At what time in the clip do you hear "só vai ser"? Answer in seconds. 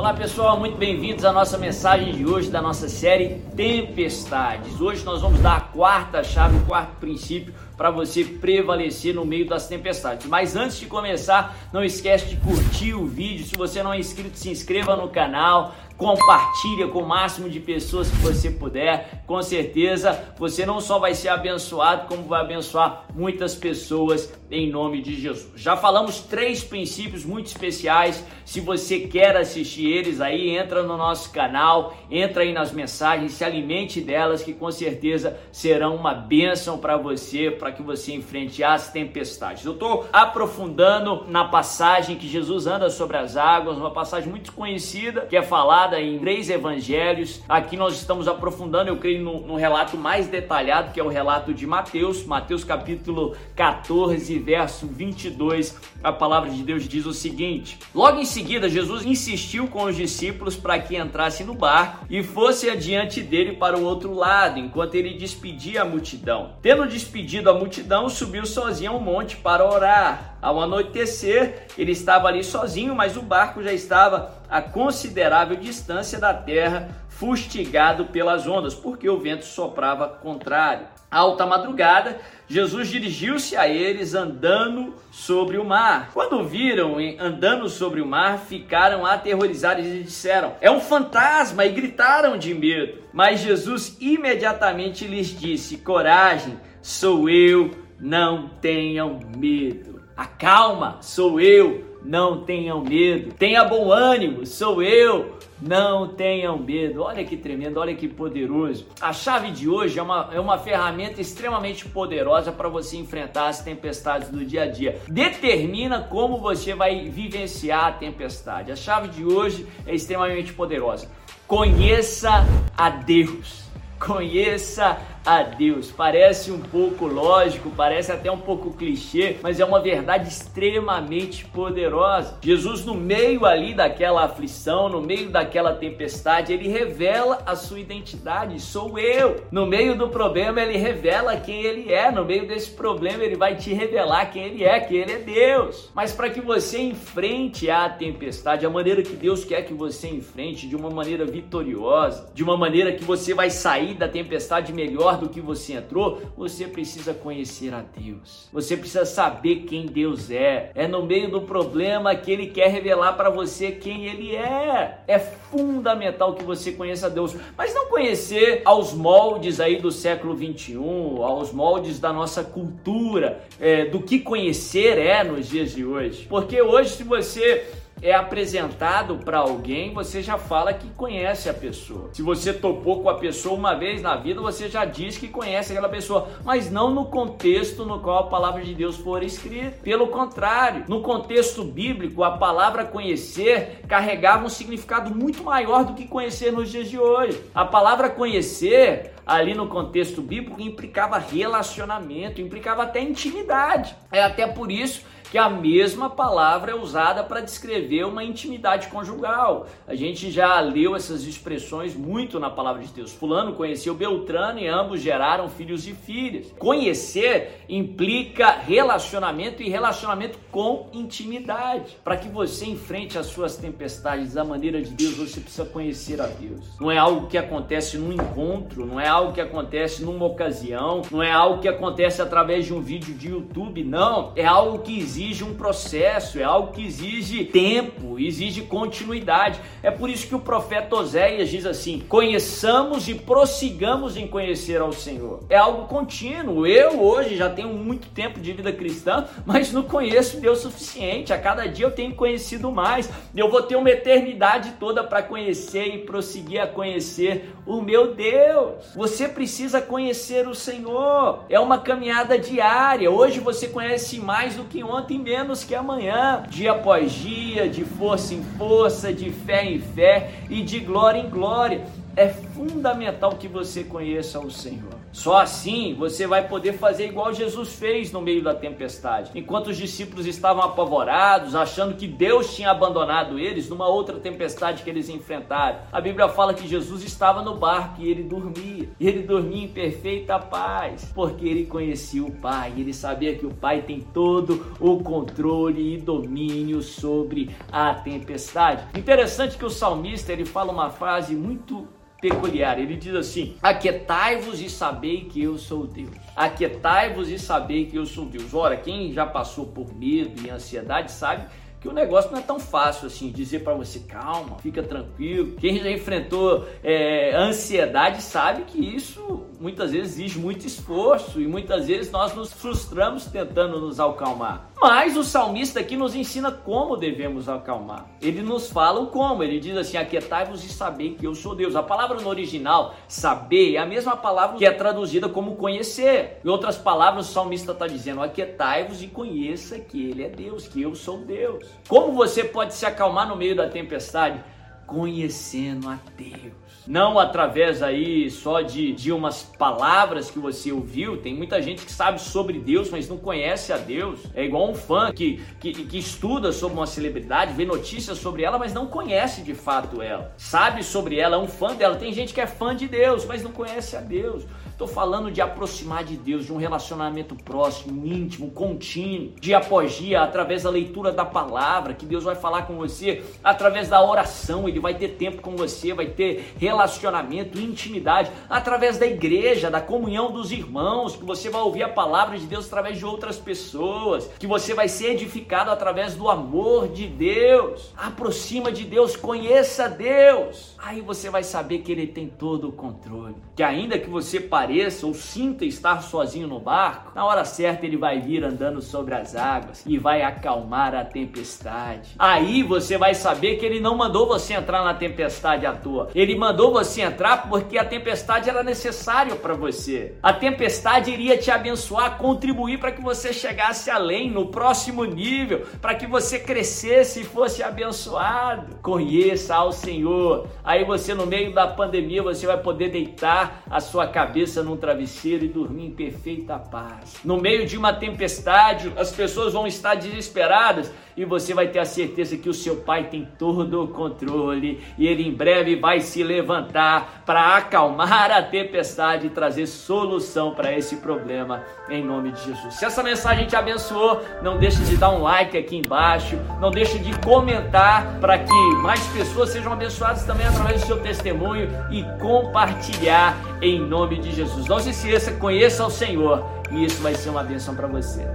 20.80-21.28